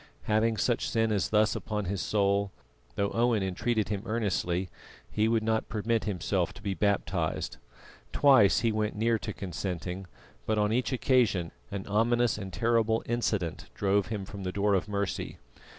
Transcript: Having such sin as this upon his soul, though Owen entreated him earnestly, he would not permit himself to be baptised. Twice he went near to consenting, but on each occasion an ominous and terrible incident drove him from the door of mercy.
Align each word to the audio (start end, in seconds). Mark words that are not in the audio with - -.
Having 0.23 0.57
such 0.57 0.89
sin 0.89 1.11
as 1.11 1.29
this 1.29 1.55
upon 1.55 1.85
his 1.85 2.01
soul, 2.01 2.51
though 2.95 3.11
Owen 3.11 3.43
entreated 3.43 3.89
him 3.89 4.01
earnestly, 4.07 4.67
he 5.11 5.27
would 5.27 5.43
not 5.43 5.69
permit 5.69 6.05
himself 6.05 6.53
to 6.55 6.61
be 6.63 6.73
baptised. 6.73 7.57
Twice 8.11 8.61
he 8.61 8.71
went 8.71 8.95
near 8.95 9.19
to 9.19 9.31
consenting, 9.31 10.07
but 10.47 10.57
on 10.57 10.73
each 10.73 10.91
occasion 10.91 11.51
an 11.69 11.85
ominous 11.85 12.39
and 12.39 12.51
terrible 12.51 13.03
incident 13.05 13.65
drove 13.75 14.07
him 14.07 14.25
from 14.25 14.41
the 14.41 14.51
door 14.51 14.73
of 14.73 14.87
mercy. 14.87 15.37